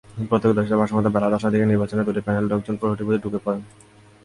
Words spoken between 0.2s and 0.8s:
প্রত্যক্ষদর্শীদের